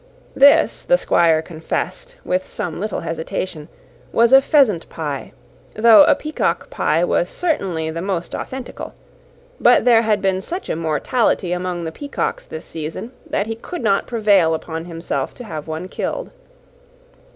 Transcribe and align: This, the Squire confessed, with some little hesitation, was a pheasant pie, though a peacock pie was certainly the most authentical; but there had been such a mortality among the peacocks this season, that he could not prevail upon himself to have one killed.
This, 0.35 0.81
the 0.81 0.97
Squire 0.97 1.43
confessed, 1.43 2.15
with 2.25 2.47
some 2.47 2.79
little 2.79 3.01
hesitation, 3.01 3.67
was 4.11 4.33
a 4.33 4.41
pheasant 4.41 4.89
pie, 4.89 5.31
though 5.75 6.05
a 6.05 6.15
peacock 6.15 6.71
pie 6.71 7.03
was 7.03 7.29
certainly 7.29 7.91
the 7.91 8.01
most 8.01 8.31
authentical; 8.33 8.93
but 9.59 9.85
there 9.85 10.01
had 10.01 10.19
been 10.19 10.41
such 10.41 10.69
a 10.71 10.75
mortality 10.75 11.51
among 11.51 11.83
the 11.83 11.91
peacocks 11.91 12.45
this 12.45 12.65
season, 12.65 13.11
that 13.29 13.45
he 13.45 13.55
could 13.55 13.83
not 13.83 14.07
prevail 14.07 14.55
upon 14.55 14.85
himself 14.85 15.35
to 15.35 15.43
have 15.43 15.67
one 15.67 15.87
killed. 15.87 16.31